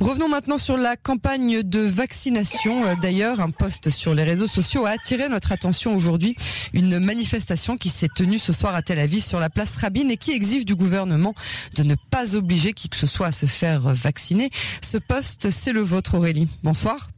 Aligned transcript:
Revenons 0.00 0.28
maintenant 0.28 0.58
sur 0.58 0.76
la 0.76 0.96
campagne 0.96 1.62
de 1.62 1.80
vaccination. 1.80 2.84
Euh, 2.84 2.94
D'ailleurs, 3.00 3.40
un 3.40 3.50
post 3.50 3.90
sur 3.90 4.14
les 4.14 4.24
réseaux 4.24 4.46
sociaux 4.46 4.86
a 4.86 4.90
attiré 4.90 5.28
notre 5.28 5.52
attention 5.52 5.94
aujourd'hui. 5.94 6.36
Une 6.72 6.98
manifestation 6.98 7.76
qui 7.76 7.88
s'est 7.88 8.08
tenue 8.14 8.38
ce 8.38 8.52
soir 8.52 8.74
à 8.74 8.82
Tel 8.82 8.98
Aviv 8.98 9.22
sur 9.24 9.40
la 9.40 9.50
place 9.50 9.76
Rabin 9.76 10.08
et 10.08 10.16
qui 10.16 10.32
exige 10.32 10.64
du 10.64 10.74
gouvernement 10.74 11.34
de 11.74 11.82
ne 11.82 11.94
pas 12.10 12.36
obliger 12.36 12.72
qui 12.72 12.88
que 12.88 12.96
ce 12.96 13.06
soit 13.06 13.28
à 13.28 13.32
se 13.32 13.46
faire 13.46 13.80
vacciner. 13.94 14.50
Ce 14.82 14.98
post, 14.98 15.50
c'est 15.50 15.72
le 15.72 15.80
vôtre 15.82 16.16
Aurélie. 16.16 16.48
Bonsoir. 16.62 17.10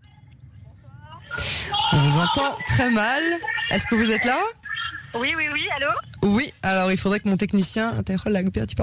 On 1.92 1.98
vous 1.98 2.18
entend 2.18 2.56
très 2.66 2.90
mal. 2.90 3.22
Est-ce 3.70 3.86
que 3.86 3.94
vous 3.94 4.10
êtes 4.10 4.24
là? 4.24 4.38
Oui, 5.14 5.32
oui, 5.36 5.46
oui, 5.52 5.66
allô 5.76 5.90
Oui, 6.34 6.52
alors 6.62 6.92
il 6.92 6.98
faudrait 6.98 7.20
que 7.20 7.28
mon 7.28 7.36
technicien... 7.36 7.94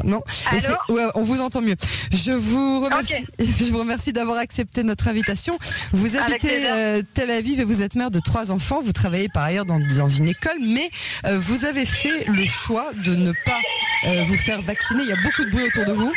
Non, 0.03 0.21
Allô 0.49 0.75
ouais, 0.89 1.05
on 1.15 1.23
vous 1.23 1.39
entend 1.41 1.61
mieux. 1.61 1.75
Je 2.11 2.31
vous 2.31 2.81
remercie, 2.81 3.25
je 3.39 3.71
vous 3.71 3.79
remercie 3.79 4.13
d'avoir 4.13 4.37
accepté 4.37 4.83
notre 4.83 5.07
invitation. 5.07 5.57
Vous 5.91 6.17
habitez 6.17 6.67
euh, 6.67 7.01
Tel 7.13 7.29
Aviv 7.31 7.59
et 7.59 7.63
vous 7.63 7.81
êtes 7.81 7.95
mère 7.95 8.11
de 8.11 8.19
trois 8.19 8.51
enfants. 8.51 8.81
Vous 8.81 8.93
travaillez 8.93 9.29
par 9.29 9.43
ailleurs 9.43 9.65
dans, 9.65 9.79
dans 9.79 10.09
une 10.09 10.27
école, 10.27 10.57
mais 10.61 10.89
euh, 11.25 11.37
vous 11.39 11.65
avez 11.65 11.85
fait 11.85 12.25
le 12.25 12.45
choix 12.47 12.91
de 12.93 13.15
ne 13.15 13.31
pas 13.45 13.59
euh, 14.07 14.23
vous 14.25 14.37
faire 14.37 14.61
vacciner. 14.61 15.03
Il 15.03 15.09
y 15.09 15.13
a 15.13 15.21
beaucoup 15.21 15.45
de 15.45 15.51
bruit 15.51 15.63
autour 15.65 15.85
de 15.85 15.93
vous. 15.93 16.11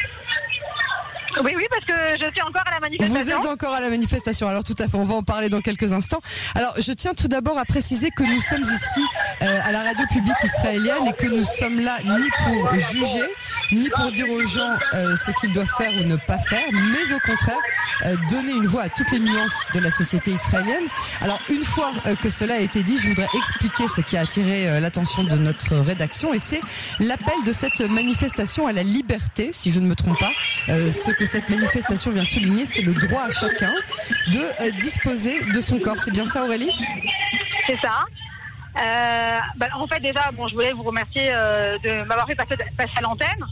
Oui, 1.44 1.52
oui, 1.56 1.64
parce 1.70 1.84
que 1.84 1.92
je 2.18 2.30
suis 2.32 2.42
encore 2.42 2.62
à 2.66 2.70
la 2.70 2.76
Vous 2.76 2.82
manifestation. 2.82 3.40
êtes 3.42 3.48
encore 3.48 3.74
à 3.74 3.80
la 3.80 3.90
manifestation, 3.90 4.48
alors 4.48 4.64
tout 4.64 4.74
à 4.78 4.88
fait, 4.88 4.96
on 4.96 5.04
va 5.04 5.14
en 5.14 5.22
parler 5.22 5.48
dans 5.48 5.60
quelques 5.60 5.92
instants. 5.92 6.20
Alors 6.54 6.74
je 6.78 6.92
tiens 6.92 7.14
tout 7.14 7.28
d'abord 7.28 7.58
à 7.58 7.64
préciser 7.64 8.10
que 8.10 8.22
nous 8.22 8.40
sommes 8.40 8.62
ici 8.62 9.04
euh, 9.42 9.60
à 9.64 9.70
la 9.72 9.82
radio 9.82 10.04
publique 10.10 10.36
israélienne 10.42 11.06
et 11.06 11.12
que 11.12 11.26
nous 11.26 11.44
sommes 11.44 11.80
là 11.80 11.98
ni 12.04 12.28
pour 12.44 12.74
juger, 12.74 13.28
ni 13.72 13.88
pour 13.90 14.10
dire 14.12 14.28
aux 14.30 14.44
gens 14.44 14.76
euh, 14.94 15.16
ce 15.16 15.30
qu'ils 15.32 15.52
doivent 15.52 15.70
faire 15.76 15.92
ou 15.98 16.04
ne 16.04 16.16
pas 16.16 16.38
faire, 16.38 16.66
mais 16.72 17.14
au 17.14 17.18
contraire 17.20 17.58
euh, 18.06 18.16
donner 18.30 18.52
une 18.52 18.66
voix 18.66 18.82
à 18.82 18.88
toutes 18.88 19.10
les 19.12 19.20
nuances 19.20 19.66
de 19.74 19.80
la 19.80 19.90
société 19.90 20.30
israélienne. 20.30 20.86
Alors 21.20 21.40
une 21.48 21.62
fois 21.62 21.92
euh, 22.06 22.14
que 22.16 22.30
cela 22.30 22.54
a 22.54 22.58
été 22.58 22.82
dit, 22.82 22.98
je 22.98 23.08
voudrais 23.08 23.28
expliquer 23.34 23.88
ce 23.88 24.00
qui 24.00 24.16
a 24.16 24.22
attiré 24.22 24.80
l'attention 24.80 25.24
de 25.24 25.36
notre 25.36 25.76
rédaction 25.76 26.32
et 26.34 26.38
c'est 26.38 26.60
l'appel 26.98 27.36
de 27.44 27.52
cette 27.52 27.80
manifestation 27.80 28.66
à 28.66 28.72
la 28.72 28.82
liberté, 28.82 29.50
si 29.52 29.70
je 29.70 29.80
ne 29.80 29.86
me 29.86 29.94
trompe 29.94 30.18
pas. 30.18 30.32
Ce 30.68 31.10
que 31.10 31.26
cette 31.26 31.48
manifestation 31.48 32.10
vient 32.12 32.24
souligner, 32.24 32.66
c'est 32.66 32.82
le 32.82 32.94
droit 32.94 33.22
à 33.22 33.30
chacun 33.30 33.72
de 34.28 34.78
disposer 34.80 35.40
de 35.42 35.60
son 35.60 35.78
corps. 35.78 35.96
C'est 36.04 36.10
bien 36.10 36.26
ça, 36.26 36.44
Aurélie? 36.44 36.70
C'est 37.66 37.78
ça. 37.82 38.04
Euh, 38.78 39.38
bah, 39.56 39.66
en 39.74 39.86
fait, 39.88 40.00
déjà, 40.00 40.30
bon, 40.32 40.46
je 40.46 40.54
voulais 40.54 40.72
vous 40.72 40.84
remercier 40.84 41.30
euh, 41.32 41.78
de 41.78 42.04
m'avoir 42.04 42.26
fait 42.26 42.36
passer, 42.36 42.56
passer 42.76 42.90
à 42.96 43.00
l'antenne. 43.00 43.44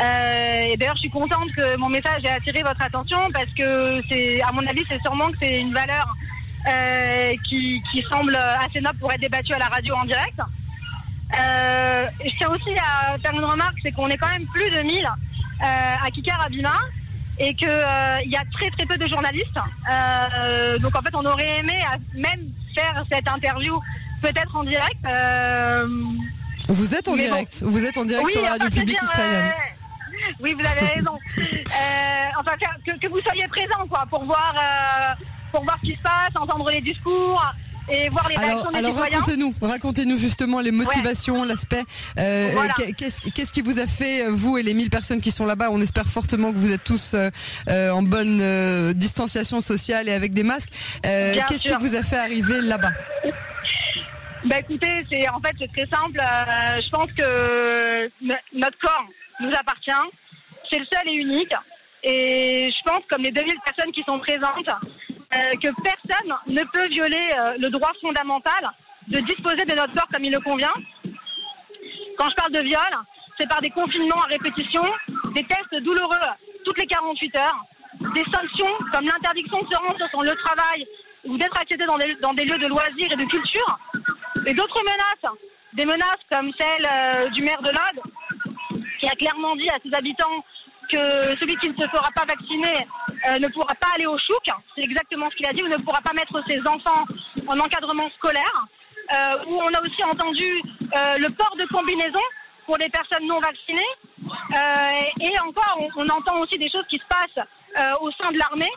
Euh, 0.00 0.72
et 0.72 0.76
d'ailleurs, 0.76 0.96
je 0.96 1.00
suis 1.00 1.10
contente 1.10 1.50
que 1.56 1.76
mon 1.76 1.88
message 1.88 2.24
ait 2.24 2.30
attiré 2.30 2.62
votre 2.62 2.82
attention 2.82 3.18
parce 3.32 3.52
que 3.56 4.00
c'est, 4.10 4.42
à 4.42 4.52
mon 4.52 4.66
avis, 4.66 4.84
c'est 4.88 5.00
sûrement 5.00 5.28
que 5.28 5.38
c'est 5.40 5.60
une 5.60 5.74
valeur 5.74 6.14
qui, 7.48 7.82
qui 7.90 8.04
semble 8.10 8.36
assez 8.36 8.80
noble 8.82 8.98
pour 8.98 9.10
être 9.10 9.22
débattue 9.22 9.54
à 9.54 9.58
la 9.58 9.68
radio 9.68 9.94
en 9.94 10.04
direct. 10.04 10.38
Je 11.32 12.36
tiens 12.36 12.50
aussi 12.50 12.76
à 12.78 13.16
faire 13.18 13.32
une 13.32 13.44
remarque, 13.44 13.76
c'est 13.82 13.92
qu'on 13.92 14.08
est 14.08 14.18
quand 14.18 14.28
même 14.28 14.46
plus 14.48 14.70
de 14.70 14.82
1000 14.82 14.98
euh, 14.98 15.06
à 15.62 16.10
Kikar 16.10 16.42
Abima 16.42 16.76
et 17.38 17.54
qu'il 17.54 17.68
y 17.68 18.36
a 18.36 18.42
très 18.52 18.68
très 18.70 18.84
peu 18.84 18.98
de 18.98 19.06
journalistes. 19.06 19.58
Donc 20.82 20.94
en 20.94 21.00
fait, 21.00 21.14
on 21.14 21.24
aurait 21.24 21.60
aimé 21.60 21.82
même 22.14 22.52
faire 22.76 23.02
cette 23.10 23.28
interview 23.28 23.80
peut-être 24.22 24.54
en 24.56 24.64
direct. 24.64 24.96
Euh, 25.06 25.86
Vous 26.68 26.94
êtes 26.94 27.08
en 27.08 27.12
Mais 27.16 27.24
bon. 27.28 27.34
direct. 27.34 27.62
Vous 27.64 27.84
êtes 27.84 27.96
en 27.96 28.04
direct 28.04 28.26
oui, 28.26 28.32
sur 28.32 28.42
la 28.42 28.50
radio 28.50 28.66
enfin, 28.66 28.80
publique 28.80 29.00
dire, 29.00 29.10
israélienne. 29.10 29.44
euh, 29.46 30.32
oui, 30.40 30.54
vous 30.58 30.66
avez 30.66 30.86
raison. 30.94 31.18
Euh, 31.38 32.24
enfin, 32.40 32.52
que, 32.86 32.98
que 32.98 33.08
vous 33.10 33.20
soyez 33.20 33.46
présent, 33.48 33.86
quoi, 33.88 34.04
pour 34.10 34.24
voir, 34.24 34.54
pour 35.52 35.64
voir 35.64 35.78
ce 35.82 35.90
qui 35.90 35.96
se 35.96 36.02
passe, 36.02 36.30
entendre 36.34 36.70
les 36.70 36.80
discours 36.80 37.42
et 37.90 38.10
voir 38.10 38.28
les 38.28 38.36
Alors, 38.36 38.48
réactions 38.50 38.70
des 38.70 38.78
alors 38.80 38.96
racontez-nous, 38.98 39.54
racontez-nous 39.62 40.18
justement 40.18 40.60
les 40.60 40.72
motivations, 40.72 41.42
l'aspect. 41.44 41.84
euh, 42.18 42.50
Voilà. 42.52 42.74
Qu'est-ce 42.98 43.22
qu'est-ce 43.30 43.50
qui 43.50 43.62
vous 43.62 43.78
a 43.78 43.86
fait, 43.86 44.26
vous 44.28 44.58
et 44.58 44.62
les 44.62 44.74
1000 44.74 44.90
personnes 44.90 45.22
qui 45.22 45.30
sont 45.30 45.46
là-bas? 45.46 45.68
On 45.70 45.80
espère 45.80 46.06
fortement 46.06 46.52
que 46.52 46.58
vous 46.58 46.70
êtes 46.70 46.84
tous 46.84 47.14
euh, 47.14 47.90
en 47.90 48.02
bonne 48.02 48.40
euh, 48.42 48.92
distanciation 48.92 49.62
sociale 49.62 50.06
et 50.10 50.12
avec 50.12 50.34
des 50.34 50.42
masques. 50.42 50.68
Qu'est-ce 51.02 51.62
qui 51.62 51.72
vous 51.88 51.94
a 51.96 52.02
fait 52.02 52.18
arriver 52.18 52.60
là-bas? 52.60 52.92
Bah 54.44 54.58
écoutez, 54.60 55.04
c'est 55.10 55.28
en 55.28 55.40
fait 55.40 55.52
c'est 55.58 55.72
très 55.72 55.86
simple. 55.94 56.18
Euh, 56.20 56.80
je 56.80 56.90
pense 56.90 57.10
que 57.12 58.06
no- 58.22 58.34
notre 58.54 58.78
corps 58.78 59.04
nous 59.40 59.50
appartient. 59.52 59.90
C'est 60.70 60.78
le 60.78 60.86
seul 60.92 61.08
et 61.08 61.12
unique. 61.14 61.54
Et 62.04 62.70
je 62.72 62.82
pense, 62.84 63.00
comme 63.10 63.22
les 63.22 63.32
2000 63.32 63.54
personnes 63.64 63.90
qui 63.92 64.02
sont 64.04 64.18
présentes, 64.20 64.68
euh, 64.68 65.50
que 65.62 65.68
personne 65.82 66.34
ne 66.46 66.62
peut 66.72 66.86
violer 66.88 67.32
euh, 67.36 67.54
le 67.58 67.68
droit 67.70 67.90
fondamental 68.00 68.70
de 69.08 69.18
disposer 69.20 69.64
de 69.64 69.74
notre 69.74 69.92
corps 69.94 70.08
comme 70.12 70.24
il 70.24 70.32
le 70.32 70.40
convient. 70.40 70.72
Quand 72.16 72.28
je 72.28 72.34
parle 72.36 72.52
de 72.52 72.60
viol, 72.60 72.80
c'est 73.38 73.48
par 73.48 73.60
des 73.60 73.70
confinements 73.70 74.22
à 74.22 74.26
répétition, 74.26 74.84
des 75.34 75.44
tests 75.44 75.82
douloureux 75.82 76.16
toutes 76.64 76.78
les 76.78 76.86
48 76.86 77.36
heures, 77.36 77.64
des 78.14 78.24
sanctions 78.32 78.72
comme 78.92 79.06
l'interdiction 79.06 79.60
de 79.62 79.68
se 79.72 79.76
rendre 79.78 80.08
sur 80.10 80.22
le 80.22 80.34
travail 80.44 80.86
ou 81.24 81.36
d'être 81.36 81.56
accepté 81.60 81.84
dans 81.86 81.98
des, 81.98 82.14
dans 82.22 82.34
des 82.34 82.44
lieux 82.44 82.58
de 82.58 82.66
loisirs 82.68 83.10
et 83.12 83.16
de 83.16 83.24
culture, 83.24 83.78
et 84.46 84.54
d'autres 84.54 84.82
menaces, 84.82 85.38
des 85.74 85.84
menaces 85.84 86.24
comme 86.30 86.50
celle 86.58 86.86
euh, 86.86 87.28
du 87.30 87.42
maire 87.42 87.62
de 87.62 87.70
Lod, 87.70 88.02
qui 89.00 89.08
a 89.08 89.14
clairement 89.14 89.56
dit 89.56 89.68
à 89.70 89.78
ses 89.84 89.94
habitants 89.94 90.44
que 90.88 91.36
celui 91.40 91.54
qui 91.56 91.68
ne 91.68 91.74
se 91.74 91.88
fera 91.88 92.10
pas 92.14 92.24
vacciner 92.24 92.86
euh, 93.28 93.38
ne 93.38 93.48
pourra 93.48 93.74
pas 93.74 93.88
aller 93.94 94.06
au 94.06 94.16
chouk. 94.18 94.42
C'est 94.74 94.84
exactement 94.84 95.28
ce 95.30 95.36
qu'il 95.36 95.46
a 95.46 95.52
dit, 95.52 95.62
ou 95.62 95.68
ne 95.68 95.76
pourra 95.76 96.00
pas 96.00 96.12
mettre 96.12 96.40
ses 96.48 96.60
enfants 96.60 97.04
en 97.46 97.58
encadrement 97.58 98.08
scolaire. 98.16 98.66
Euh, 99.10 99.44
où 99.46 99.54
on 99.54 99.68
a 99.68 99.80
aussi 99.80 100.04
entendu 100.04 100.44
euh, 100.44 101.16
le 101.16 101.30
port 101.30 101.56
de 101.58 101.64
combinaison 101.72 102.20
pour 102.66 102.76
les 102.76 102.90
personnes 102.90 103.26
non 103.26 103.40
vaccinées. 103.40 103.80
Et 105.22 105.40
encore, 105.40 105.78
on, 105.96 106.08
entend 106.10 106.38
aussi 106.40 106.58
des 106.58 106.68
choses 106.68 106.84
qui 106.90 106.98
se 106.98 107.06
passent 107.08 107.46
au 108.02 108.10
sein 108.12 108.30
de 108.30 108.38
l'armée, 108.38 108.68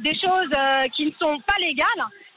des 0.00 0.14
choses 0.18 0.50
qui 0.94 1.06
ne 1.06 1.12
sont 1.18 1.38
pas 1.46 1.56
légales 1.60 1.86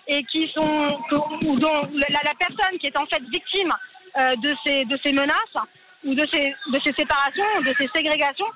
et 0.09 0.23
qui 0.23 0.51
sont 0.53 0.99
ou 1.45 1.57
dont 1.59 1.81
la, 1.93 2.33
personne 2.37 2.77
qui 2.79 2.87
est 2.87 2.97
en 2.97 3.05
fait 3.05 3.21
victime 3.31 3.71
euh, 4.19 4.35
de 4.37 4.53
ces 4.65 4.83
de 4.85 4.97
ces 5.03 5.13
menaces 5.13 5.59
ou 6.03 6.15
de 6.15 6.25
ces 6.33 6.49
de 6.49 6.79
ces 6.83 6.93
séparations, 6.97 7.61
de 7.61 7.73
ces 7.79 7.87
ségrégations, 7.93 8.51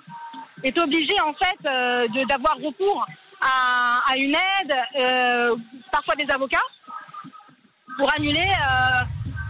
est 0.63 0.77
obligée 0.79 1.19
en 1.21 1.33
fait 1.33 1.59
euh, 1.65 2.07
d'avoir 2.27 2.57
recours 2.57 3.05
à, 3.39 4.01
à 4.11 4.17
une 4.17 4.33
aide, 4.33 4.75
euh, 4.99 5.55
parfois 5.91 6.15
des 6.15 6.29
avocats, 6.31 6.57
pour 7.97 8.11
annuler 8.15 8.47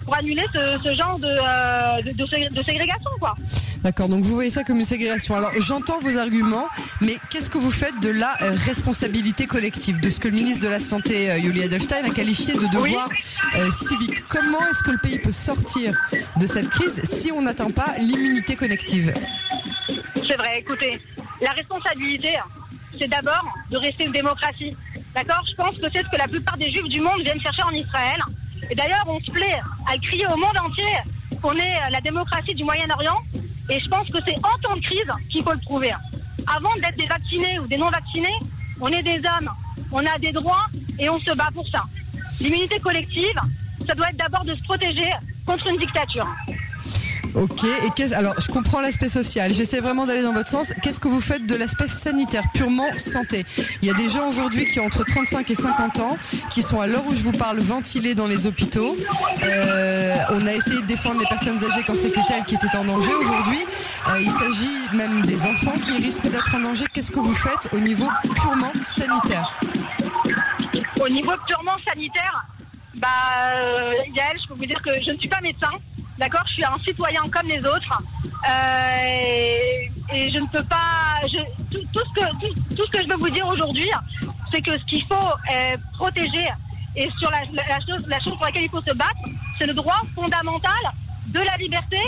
pour 0.03 0.15
annuler 0.17 0.45
ce, 0.53 0.77
ce 0.85 0.91
genre 0.97 1.17
de, 1.19 1.27
euh, 1.27 2.01
de, 2.03 2.11
de 2.11 2.25
sé- 2.31 2.49
de 2.49 2.63
ségrégation 2.63 3.09
quoi. 3.19 3.35
D'accord, 3.83 4.07
donc 4.07 4.23
vous 4.23 4.33
voyez 4.33 4.49
ça 4.49 4.63
comme 4.63 4.79
une 4.79 4.85
ségrégation. 4.85 5.35
Alors 5.35 5.51
j'entends 5.59 5.99
vos 5.99 6.17
arguments, 6.17 6.67
mais 7.01 7.17
qu'est-ce 7.29 7.49
que 7.49 7.57
vous 7.57 7.71
faites 7.71 7.99
de 8.01 8.09
la 8.09 8.37
euh, 8.41 8.55
responsabilité 8.65 9.45
collective, 9.45 9.99
de 9.99 10.09
ce 10.09 10.19
que 10.19 10.27
le 10.29 10.35
ministre 10.35 10.63
de 10.63 10.69
la 10.69 10.79
Santé, 10.79 11.29
euh, 11.31 11.37
Yuli 11.37 11.61
Edelstein, 11.61 12.03
a 12.05 12.09
qualifié 12.11 12.53
de 12.53 12.65
devoir 12.67 13.09
euh, 13.55 13.69
civique? 13.71 14.25
Comment 14.29 14.59
est-ce 14.71 14.83
que 14.83 14.91
le 14.91 14.99
pays 14.99 15.19
peut 15.19 15.31
sortir 15.33 15.93
de 16.37 16.47
cette 16.47 16.69
crise 16.69 17.01
si 17.03 17.31
on 17.31 17.41
n'atteint 17.41 17.71
pas 17.71 17.95
l'immunité 17.97 18.55
collective? 18.55 19.13
C'est 20.27 20.37
vrai, 20.37 20.59
écoutez, 20.59 20.99
la 21.41 21.51
responsabilité, 21.51 22.29
c'est 22.99 23.09
d'abord 23.09 23.43
de 23.69 23.77
rester 23.77 24.05
une 24.05 24.13
démocratie. 24.13 24.75
D'accord? 25.13 25.43
Je 25.49 25.55
pense 25.55 25.75
que 25.77 25.87
c'est 25.93 25.99
ce 25.99 26.09
que 26.09 26.17
la 26.17 26.27
plupart 26.27 26.57
des 26.57 26.71
juifs 26.71 26.87
du 26.89 27.01
monde 27.01 27.21
viennent 27.23 27.41
chercher 27.41 27.63
en 27.63 27.71
Israël. 27.71 28.19
Et 28.69 28.75
d'ailleurs, 28.75 29.03
on 29.07 29.19
se 29.19 29.31
plaît 29.31 29.59
à 29.87 29.97
crier 29.97 30.25
au 30.27 30.37
monde 30.37 30.57
entier 30.57 30.93
qu'on 31.41 31.55
est 31.55 31.79
la 31.91 32.01
démocratie 32.01 32.55
du 32.55 32.63
Moyen-Orient. 32.63 33.21
Et 33.69 33.79
je 33.79 33.87
pense 33.89 34.07
que 34.09 34.17
c'est 34.25 34.37
en 34.37 34.57
temps 34.61 34.75
de 34.75 34.81
crise 34.81 35.05
qu'il 35.29 35.43
faut 35.43 35.53
le 35.53 35.59
prouver. 35.59 35.91
Avant 36.47 36.73
d'être 36.75 36.97
des 36.97 37.07
vaccinés 37.07 37.59
ou 37.59 37.67
des 37.67 37.77
non-vaccinés, 37.77 38.39
on 38.81 38.87
est 38.87 39.03
des 39.03 39.17
hommes, 39.17 39.49
on 39.91 40.05
a 40.05 40.17
des 40.19 40.31
droits 40.31 40.65
et 40.99 41.09
on 41.09 41.19
se 41.19 41.33
bat 41.35 41.49
pour 41.53 41.67
ça. 41.69 41.83
L'immunité 42.41 42.79
collective, 42.79 43.35
ça 43.87 43.95
doit 43.95 44.09
être 44.09 44.17
d'abord 44.17 44.43
de 44.43 44.55
se 44.55 44.63
protéger 44.63 45.11
contre 45.45 45.67
une 45.69 45.77
dictature. 45.77 46.27
Ok, 47.35 47.63
et 47.63 47.89
qu'est-ce 47.95 48.13
alors 48.13 48.35
je 48.39 48.47
comprends 48.47 48.81
l'aspect 48.81 49.09
social, 49.09 49.53
j'essaie 49.53 49.79
vraiment 49.79 50.05
d'aller 50.05 50.21
dans 50.21 50.33
votre 50.33 50.49
sens. 50.49 50.73
Qu'est-ce 50.81 50.99
que 50.99 51.07
vous 51.07 51.21
faites 51.21 51.45
de 51.45 51.55
l'aspect 51.55 51.87
sanitaire, 51.87 52.43
purement 52.53 52.97
santé? 52.97 53.43
Il 53.81 53.87
y 53.87 53.91
a 53.91 53.93
des 53.93 54.07
gens 54.09 54.29
aujourd'hui 54.29 54.65
qui 54.65 54.79
ont 54.79 54.85
entre 54.85 55.03
35 55.03 55.49
et 55.49 55.55
50 55.55 55.99
ans, 55.99 56.17
qui 56.51 56.61
sont 56.61 56.79
à 56.79 56.87
l'heure 56.87 57.05
où 57.07 57.15
je 57.15 57.21
vous 57.21 57.31
parle 57.31 57.59
ventilés 57.59 58.13
dans 58.13 58.27
les 58.27 58.45
hôpitaux. 58.45 58.97
Euh, 59.43 60.15
on 60.31 60.45
a 60.45 60.53
essayé 60.53 60.81
de 60.81 60.85
défendre 60.85 61.19
les 61.21 61.25
personnes 61.25 61.57
âgées 61.57 61.83
quand 61.85 61.95
c'était 61.95 62.21
elles 62.29 62.45
qui 62.45 62.55
étaient 62.55 62.75
en 62.75 62.85
danger. 62.85 63.13
Aujourd'hui, 63.15 63.65
euh, 64.09 64.21
il 64.21 64.29
s'agit 64.29 64.95
même 64.95 65.25
des 65.25 65.41
enfants 65.41 65.79
qui 65.79 65.91
risquent 65.97 66.29
d'être 66.29 66.53
en 66.55 66.59
danger. 66.59 66.85
Qu'est-ce 66.93 67.11
que 67.11 67.19
vous 67.19 67.33
faites 67.33 67.73
au 67.73 67.79
niveau 67.79 68.07
purement 68.35 68.71
sanitaire? 68.85 69.59
Au 71.01 71.09
niveau 71.09 71.33
purement 71.47 71.77
sanitaire, 71.87 72.45
bah, 72.95 73.07
euh, 73.55 73.91
Yael, 74.15 74.37
je 74.41 74.47
peux 74.47 74.53
vous 74.53 74.65
dire 74.65 74.81
que 74.81 74.91
je 75.03 75.11
ne 75.11 75.17
suis 75.17 75.29
pas 75.29 75.41
médecin. 75.41 75.71
D'accord 76.17 76.43
Je 76.47 76.53
suis 76.53 76.65
un 76.65 76.77
citoyen 76.85 77.21
comme 77.31 77.47
les 77.47 77.59
autres. 77.59 78.01
Euh, 78.49 80.13
et, 80.13 80.31
je 80.31 80.39
ne 80.39 80.47
peux 80.47 80.63
pas. 80.63 81.19
Je, 81.23 81.39
tout, 81.71 81.83
tout 81.91 81.99
ce 81.99 82.21
que, 82.21 82.29
tout, 82.39 82.75
tout 82.75 82.83
ce 82.85 82.91
que 82.91 83.01
je 83.01 83.07
veux 83.07 83.17
vous 83.17 83.29
dire 83.29 83.47
aujourd'hui, 83.47 83.89
c'est 84.51 84.61
que 84.61 84.73
ce 84.73 84.85
qu'il 84.85 85.03
faut 85.05 85.15
euh, 85.15 85.77
protéger 85.97 86.47
et 86.95 87.09
sur 87.17 87.31
la, 87.31 87.39
la, 87.51 87.63
la 87.67 87.79
chose, 87.79 88.05
la 88.07 88.19
chose 88.19 88.33
pour 88.35 88.45
laquelle 88.45 88.63
il 88.63 88.69
faut 88.69 88.83
se 88.85 88.93
battre, 88.93 89.17
c'est 89.59 89.65
le 89.65 89.73
droit 89.73 89.99
fondamental 90.13 90.71
de 91.27 91.39
la 91.39 91.57
liberté 91.57 91.99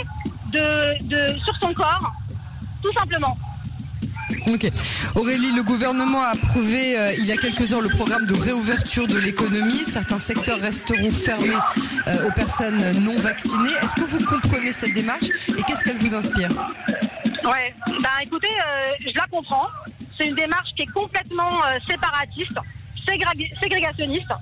de, 0.52 1.02
de, 1.08 1.38
sur 1.40 1.56
son 1.60 1.74
corps, 1.74 2.12
tout 2.82 2.92
simplement. 2.92 3.36
Ok. 4.46 4.66
Aurélie, 5.14 5.52
le 5.54 5.62
gouvernement 5.62 6.20
a 6.22 6.30
approuvé 6.34 6.98
euh, 6.98 7.12
il 7.18 7.26
y 7.26 7.32
a 7.32 7.36
quelques 7.36 7.72
heures 7.72 7.80
le 7.80 7.88
programme 7.88 8.26
de 8.26 8.34
réouverture 8.34 9.06
de 9.06 9.18
l'économie. 9.18 9.84
Certains 9.84 10.18
secteurs 10.18 10.58
resteront 10.60 11.12
fermés 11.12 11.54
euh, 12.08 12.26
aux 12.28 12.32
personnes 12.32 12.98
non 12.98 13.18
vaccinées. 13.20 13.70
Est-ce 13.82 13.94
que 13.94 14.04
vous 14.04 14.24
comprenez 14.24 14.72
cette 14.72 14.92
démarche 14.92 15.28
et 15.48 15.62
qu'est-ce 15.62 15.84
qu'elle 15.84 15.98
vous 15.98 16.14
inspire? 16.14 16.50
Ouais. 17.44 17.74
Ben 18.02 18.10
écoutez, 18.22 18.48
euh, 18.48 18.90
je 19.06 19.14
la 19.14 19.26
comprends. 19.30 19.68
C'est 20.18 20.26
une 20.26 20.34
démarche 20.34 20.68
qui 20.76 20.82
est 20.82 20.92
complètement 20.92 21.60
séparatiste, 21.88 22.56
ségrég- 23.06 23.52
ségrégationniste. 23.62 24.32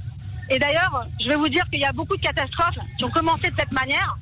Et 0.49 0.59
d'ailleurs, 0.59 1.07
je 1.21 1.29
vais 1.29 1.37
vous 1.37 1.49
dire 1.49 1.65
qu'il 1.71 1.81
y 1.81 1.85
a 1.85 1.93
beaucoup 1.93 2.17
de 2.17 2.23
catastrophes 2.23 2.79
qui 2.97 3.05
ont 3.05 3.11
commencé 3.11 3.51
de 3.51 3.55
cette 3.59 3.73
manière, 3.73 4.17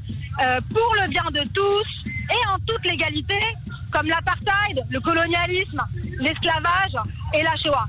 pour 0.72 0.94
le 1.02 1.08
bien 1.08 1.24
de 1.32 1.46
tous 1.52 2.10
et 2.30 2.48
en 2.48 2.58
toute 2.66 2.84
légalité, 2.90 3.38
comme 3.92 4.06
l'apartheid, 4.06 4.84
le 4.90 5.00
colonialisme, 5.00 5.82
l'esclavage 6.18 6.94
et 7.34 7.42
la 7.42 7.54
Shoah. 7.62 7.86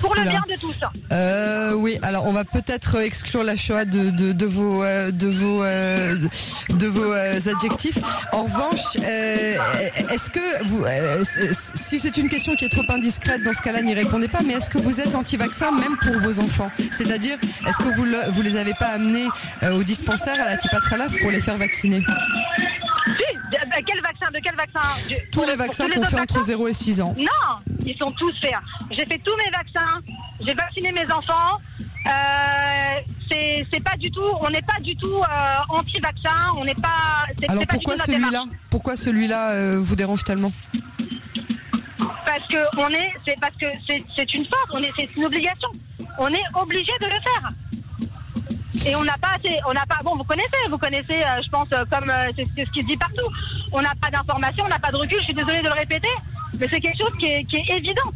Pour 0.00 0.14
le 0.14 0.22
Oula. 0.22 0.30
bien 0.30 0.42
de 0.48 0.60
tous. 0.60 0.76
euh, 1.12 1.72
Oui. 1.74 1.98
Alors, 2.02 2.26
on 2.26 2.32
va 2.32 2.44
peut-être 2.44 2.96
exclure 3.00 3.44
la 3.44 3.54
Shoah 3.56 3.84
de, 3.84 4.10
de, 4.10 4.32
de 4.32 4.46
vos 4.46 4.82
euh, 4.82 5.10
de 5.12 5.26
vos 5.28 5.62
euh, 5.62 6.14
de 6.70 6.86
vos 6.86 7.12
euh, 7.12 7.38
adjectifs. 7.46 7.98
En 8.32 8.44
revanche, 8.44 8.96
euh, 8.96 9.56
est-ce 10.10 10.30
que 10.30 10.64
vous, 10.66 10.84
euh, 10.84 11.22
si 11.74 11.98
c'est 11.98 12.16
une 12.16 12.28
question 12.28 12.54
qui 12.56 12.64
est 12.64 12.68
trop 12.70 12.84
indiscrète, 12.88 13.42
dans 13.44 13.54
ce 13.54 13.62
cas-là, 13.62 13.82
n'y 13.82 13.94
répondez 13.94 14.28
pas. 14.28 14.40
Mais 14.44 14.54
est-ce 14.54 14.70
que 14.70 14.78
vous 14.78 15.00
êtes 15.00 15.14
anti-vaccin 15.14 15.70
même 15.72 15.96
pour 15.98 16.16
vos 16.18 16.40
enfants? 16.40 16.70
C'est-à-dire, 16.90 17.38
est-ce 17.66 17.76
que 17.78 17.94
vous 17.94 18.04
le- 18.04 18.30
vous 18.32 18.42
les 18.42 18.56
avez 18.56 18.74
pas 18.74 18.86
amenés 18.88 19.26
euh, 19.62 19.72
au 19.78 19.84
dispensaire 19.84 20.40
à 20.40 20.46
la 20.46 20.56
Tipatralaf 20.56 21.12
pour 21.20 21.30
les 21.30 21.40
faire 21.40 21.58
vacciner? 21.58 22.02
De- 23.50 23.84
quel 23.86 24.00
vaccin 24.02 24.30
De 24.32 24.38
quel 24.42 24.54
vaccin 24.56 25.16
Tous 25.32 25.40
pour- 25.40 25.46
les 25.50 25.56
vaccins 25.56 25.88
qu'on 25.88 26.04
fait 26.04 26.20
entre 26.20 26.34
vaccins 26.34 26.42
0 26.42 26.68
et 26.68 26.74
6 26.74 27.00
ans. 27.00 27.14
Non, 27.16 27.74
ils 27.84 27.96
sont 27.98 28.12
tous 28.12 28.32
faits. 28.40 28.54
J'ai 28.90 29.06
fait 29.06 29.20
tous 29.24 29.36
mes 29.36 29.50
vaccins, 29.50 30.00
j'ai 30.46 30.54
vacciné 30.54 30.92
mes 30.92 31.12
enfants. 31.12 31.58
Euh, 32.06 33.00
c'est 33.30 33.82
pas 33.84 33.96
du 33.96 34.10
tout, 34.10 34.22
on 34.40 34.48
n'est 34.50 34.62
pas 34.62 34.80
du 34.82 34.96
tout 34.96 35.16
euh, 35.22 35.56
anti-vaccin, 35.68 36.52
on 36.56 36.64
n'est 36.64 36.74
pas. 36.74 37.26
Alors 37.48 37.66
pas 37.66 37.74
pourquoi 37.74 37.96
celui-là 37.98 38.44
Pourquoi 38.70 38.96
celui-là 38.96 39.50
euh, 39.52 39.78
vous 39.80 39.96
dérange 39.96 40.24
tellement 40.24 40.52
Parce 42.26 42.46
que 42.48 42.56
on 42.78 42.88
est, 42.88 43.12
c'est 43.26 43.38
parce 43.40 43.54
que 43.60 43.66
c'est 43.86 44.34
une 44.34 44.44
force, 44.46 44.70
on 44.72 44.82
est, 44.82 44.90
c'est 44.98 45.08
une 45.16 45.24
obligation. 45.24 45.68
On 46.18 46.28
est 46.28 46.42
obligé 46.54 46.92
de 47.00 47.06
le 47.06 47.10
faire. 47.12 47.50
Et 48.86 48.94
on 48.94 49.04
n'a 49.04 49.16
pas 49.18 49.34
assez, 49.36 49.56
on 49.66 49.72
n'a 49.72 49.84
pas, 49.86 49.98
bon, 50.04 50.16
vous 50.16 50.24
connaissez, 50.24 50.68
vous 50.70 50.78
connaissez, 50.78 51.22
euh, 51.22 51.42
je 51.42 51.48
pense, 51.48 51.68
euh, 51.72 51.84
comme 51.90 52.08
euh, 52.10 52.26
c'est 52.36 52.46
c'est 52.56 52.64
ce 52.66 52.70
qui 52.70 52.80
se 52.80 52.86
dit 52.86 52.96
partout. 52.96 53.28
On 53.72 53.82
n'a 53.82 53.92
pas 54.00 54.10
d'informations, 54.10 54.64
on 54.64 54.68
n'a 54.68 54.78
pas 54.78 54.90
de 54.90 54.96
recul. 54.96 55.18
Je 55.18 55.24
suis 55.24 55.34
désolée 55.34 55.60
de 55.60 55.68
le 55.68 55.74
répéter, 55.74 56.14
mais 56.58 56.66
c'est 56.70 56.80
quelque 56.80 56.98
chose 56.98 57.12
qui 57.18 57.26
est, 57.26 57.44
qui 57.44 57.56
est 57.56 57.76
évident. 57.76 58.10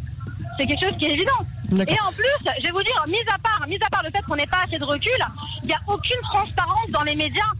C'est 0.59 0.67
quelque 0.67 0.88
chose 0.88 0.99
qui 0.99 1.06
est 1.06 1.14
évident. 1.14 1.41
D'accord. 1.70 1.97
Et 1.97 2.00
en 2.06 2.12
plus, 2.12 2.53
je 2.59 2.67
vais 2.67 2.70
vous 2.70 2.82
dire, 2.82 3.05
mis 3.09 3.19
à 3.32 3.38
part, 3.38 3.67
mis 3.67 3.76
à 3.76 3.91
part 3.91 4.03
le 4.05 4.11
fait 4.11 4.23
qu'on 4.23 4.37
n'ait 4.37 4.47
pas 4.47 4.62
assez 4.67 4.79
de 4.79 4.85
recul, 4.85 5.19
il 5.62 5.67
n'y 5.67 5.75
a 5.75 5.81
aucune 5.88 6.20
transparence 6.32 6.91
dans 6.91 7.03
les 7.03 7.17
médias. 7.17 7.53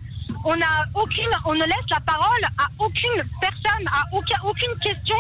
On 0.45 0.55
a 0.55 0.85
aucune, 0.95 1.31
on 1.45 1.55
ne 1.55 1.65
laisse 1.65 1.89
la 1.91 2.01
parole 2.01 2.45
à 2.59 2.67
aucune 2.79 3.23
personne, 3.41 3.87
à 3.87 4.03
aucun, 4.13 4.37
aucune 4.45 4.75
question. 4.81 5.17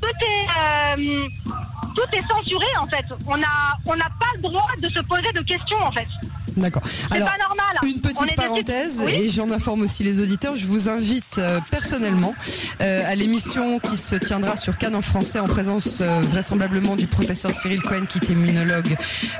Tout 0.00 0.08
est, 0.26 0.96
tout 1.94 2.08
est 2.12 2.28
censuré 2.28 2.66
en 2.78 2.86
fait. 2.88 3.04
On 3.26 3.40
on 3.86 3.96
n'a 3.96 4.10
pas 4.20 4.32
le 4.36 4.42
droit 4.42 4.68
de 4.80 4.88
se 4.90 5.00
poser 5.02 5.32
de 5.32 5.40
questions 5.40 5.80
en 5.80 5.92
fait. 5.92 6.08
D'accord. 6.56 6.82
Alors, 7.10 7.28
pas 7.28 7.36
normal. 7.38 7.58
Une 7.84 8.00
petite 8.00 8.34
parenthèse, 8.36 9.00
Oui. 9.04 9.12
et 9.12 9.28
j'en 9.28 9.50
informe 9.50 9.82
aussi 9.82 10.04
les 10.04 10.20
auditeurs, 10.20 10.54
je 10.56 10.66
vous 10.66 10.88
invite 10.88 11.38
euh, 11.38 11.58
personnellement 11.70 12.34
euh, 12.80 13.02
à 13.10 13.14
l'émission 13.14 13.78
qui 13.78 13.96
se 13.96 14.14
tiendra 14.16 14.56
sur 14.56 14.78
Cannes 14.78 14.94
en 14.94 15.02
français 15.02 15.38
en 15.40 15.48
présence 15.48 15.98
euh, 16.00 16.20
vraisemblablement 16.28 16.96
du 16.96 17.06
professeur 17.06 17.52
Cyril 17.52 17.82
Cohen 17.82 18.04
qui 18.08 18.18
est 18.18 18.28
immunologue 18.28 18.96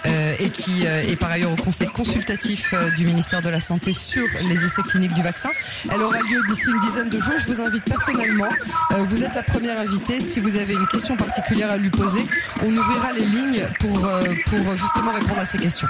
euh, 0.06 0.34
et 0.38 0.50
qui 0.50 0.86
euh, 0.86 1.02
est 1.06 1.16
par 1.16 1.30
ailleurs 1.30 1.52
au 1.52 1.56
conseil 1.56 1.88
consultatif 1.88 2.72
euh, 2.72 2.90
du 2.90 3.04
ministère 3.06 3.42
de 3.42 3.48
la 3.50 3.60
Santé 3.60 3.92
sur 3.92 4.26
les 4.40 4.64
essais 4.64 4.82
cliniques 4.82 5.12
du 5.14 5.22
vaccin. 5.22 5.50
Elle 5.90 6.00
aura 6.02 6.18
lieu 6.20 6.40
d'ici 6.48 6.62
une 6.68 6.80
dizaine 6.80 7.08
de 7.10 7.18
jours. 7.20 7.34
Je 7.38 7.46
vous 7.52 7.60
invite 7.60 7.84
personnellement. 7.84 8.48
Euh, 8.92 9.04
vous 9.06 9.22
êtes 9.22 9.34
la 9.34 9.42
première 9.42 9.78
invitée. 9.78 10.20
Si 10.20 10.40
vous 10.40 10.56
avez 10.56 10.72
une 10.74 10.86
question 10.86 11.16
particulière 11.16 11.70
à 11.70 11.76
lui 11.76 11.90
poser, 11.90 12.26
on 12.62 12.70
ouvrira 12.76 13.12
les 13.12 13.24
lignes 13.24 13.68
pour, 13.80 14.04
euh, 14.06 14.24
pour 14.46 14.58
justement 14.76 15.12
répondre 15.12 15.38
à 15.40 15.46
ces 15.46 15.58
questions. 15.58 15.88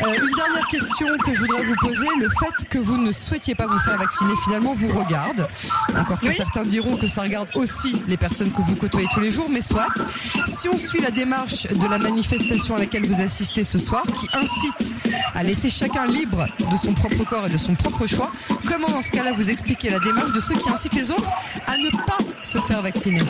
Une 0.00 0.34
dernière 0.36 0.59
question 0.68 1.06
que 1.24 1.34
je 1.34 1.40
voudrais 1.40 1.64
vous 1.64 1.74
poser, 1.80 2.06
le 2.18 2.28
fait 2.28 2.68
que 2.68 2.78
vous 2.78 2.98
ne 2.98 3.12
souhaitiez 3.12 3.54
pas 3.54 3.66
vous 3.66 3.78
faire 3.78 3.96
vacciner 3.98 4.32
finalement 4.44 4.74
vous 4.74 4.88
regarde. 4.98 5.48
Encore 5.96 6.20
que 6.20 6.26
Oui. 6.28 6.34
certains 6.36 6.64
diront 6.64 6.96
que 6.96 7.08
ça 7.08 7.22
regarde 7.22 7.48
aussi 7.54 7.96
les 8.06 8.16
personnes 8.16 8.52
que 8.52 8.60
vous 8.62 8.76
côtoyez 8.76 9.08
tous 9.12 9.20
les 9.20 9.30
jours, 9.30 9.48
mais 9.50 9.62
soit. 9.62 9.88
Si 10.46 10.68
on 10.68 10.78
suit 10.78 11.00
la 11.00 11.10
démarche 11.10 11.66
de 11.66 11.86
la 11.86 11.98
manifestation 11.98 12.74
à 12.76 12.78
laquelle 12.78 13.06
vous 13.06 13.20
assistez 13.20 13.64
ce 13.64 13.78
soir, 13.78 14.02
qui 14.04 14.26
incite 14.32 14.94
à 15.34 15.42
laisser 15.42 15.70
chacun 15.70 16.06
libre 16.06 16.46
de 16.58 16.76
son 16.76 16.94
propre 16.94 17.24
corps 17.24 17.46
et 17.46 17.50
de 17.50 17.58
son 17.58 17.74
propre 17.74 18.06
choix, 18.06 18.32
comment 18.66 18.88
dans 18.88 19.02
ce 19.02 19.10
cas-là 19.10 19.32
vous 19.32 19.48
expliquez 19.50 19.90
la 19.90 19.98
démarche 19.98 20.32
de 20.32 20.40
ceux 20.40 20.56
qui 20.56 20.68
incitent 20.70 20.94
les 20.94 21.10
autres 21.10 21.30
à 21.66 21.76
ne 21.76 21.90
pas 22.06 22.18
se 22.42 22.60
faire 22.60 22.82
vacciner? 22.82 23.22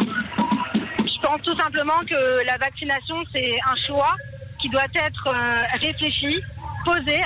Je 0.00 1.26
pense 1.26 1.42
tout 1.42 1.58
simplement 1.58 2.00
que 2.08 2.46
la 2.46 2.56
vaccination, 2.58 3.16
c'est 3.34 3.56
un 3.70 3.76
choix 3.76 4.14
doit 4.70 4.84
être 4.94 5.28
euh, 5.28 5.62
réfléchi, 5.80 6.40
posé, 6.84 7.20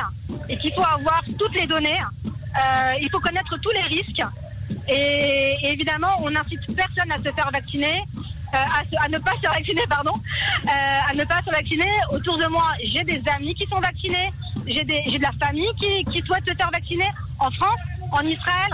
et 0.49 0.57
qu'il 0.59 0.73
faut 0.75 0.85
avoir 0.85 1.23
toutes 1.39 1.55
les 1.55 1.67
données. 1.67 2.01
Euh, 2.25 2.93
il 3.01 3.09
faut 3.11 3.21
connaître 3.21 3.57
tous 3.61 3.71
les 3.71 3.97
risques. 3.97 4.23
Et, 4.89 5.57
évidemment, 5.63 6.21
on 6.21 6.31
n'incite 6.31 6.61
personne 6.77 7.11
à 7.11 7.17
se 7.17 7.35
faire 7.35 7.51
vacciner, 7.53 8.03
euh, 8.55 8.99
à, 9.01 9.09
ne 9.09 9.19
pas 9.19 9.33
se 9.43 9.49
vacciner, 9.49 9.83
pardon, 9.89 10.13
à 10.67 11.15
ne 11.15 11.25
pas 11.25 11.41
se 11.47 11.51
vacciner. 11.51 11.91
Autour 12.11 12.39
de 12.39 12.47
moi, 12.47 12.73
j'ai 12.85 13.03
des 13.05 13.23
amis 13.35 13.55
qui 13.55 13.67
sont 13.69 13.81
vaccinés, 13.81 14.33
j'ai 14.67 14.85
de 14.85 15.23
la 15.23 15.47
famille 15.47 15.71
qui, 15.81 16.05
qui 16.07 16.23
souhaite 16.27 16.49
se 16.49 16.55
faire 16.55 16.71
vacciner 16.71 17.09
en 17.39 17.51
France, 17.53 17.79
en 18.11 18.21
Israël. 18.21 18.71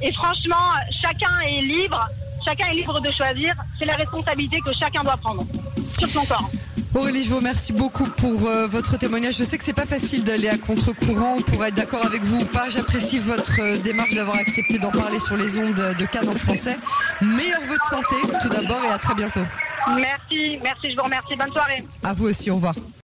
Et 0.00 0.12
franchement, 0.12 0.72
chacun 1.02 1.40
est 1.40 1.62
libre, 1.62 2.08
chacun 2.44 2.66
est 2.68 2.74
libre 2.74 3.00
de 3.00 3.10
choisir. 3.10 3.54
C'est 3.78 3.86
la 3.86 3.94
responsabilité 3.94 4.60
que 4.60 4.72
chacun 4.72 5.02
doit 5.02 5.16
prendre 5.16 5.44
sur 5.80 6.08
son 6.08 6.24
corps. 6.24 6.50
Aurélie, 6.94 7.22
je 7.22 7.28
vous 7.28 7.36
remercie 7.36 7.72
beaucoup 7.72 8.08
pour 8.16 8.46
euh, 8.46 8.66
votre 8.66 8.96
témoignage. 8.96 9.36
Je 9.36 9.44
sais 9.44 9.58
que 9.58 9.64
c'est 9.64 9.74
pas 9.74 9.86
facile 9.86 10.24
d'aller 10.24 10.48
à 10.48 10.56
contre-courant 10.56 11.40
pour 11.42 11.64
être 11.64 11.74
d'accord 11.74 12.04
avec 12.04 12.22
vous 12.22 12.40
ou 12.40 12.46
pas. 12.46 12.70
J'apprécie 12.70 13.18
votre 13.18 13.60
euh, 13.60 13.76
démarche 13.78 14.14
d'avoir 14.14 14.36
accepté 14.36 14.78
d'en 14.78 14.90
parler 14.90 15.20
sur 15.20 15.36
les 15.36 15.58
ondes 15.58 15.74
de 15.74 16.04
Cannes 16.06 16.28
en 16.28 16.34
français. 16.34 16.76
Meilleurs 17.20 17.60
vœux 17.62 17.76
de 17.76 17.96
santé, 17.96 18.16
tout 18.40 18.48
d'abord, 18.48 18.82
et 18.84 18.88
à 18.88 18.98
très 18.98 19.14
bientôt. 19.14 19.44
Merci, 19.88 20.58
merci, 20.62 20.90
je 20.90 20.96
vous 20.96 21.04
remercie. 21.04 21.36
Bonne 21.38 21.52
soirée. 21.52 21.84
À 22.02 22.14
vous 22.14 22.26
aussi, 22.28 22.50
au 22.50 22.54
revoir. 22.54 22.74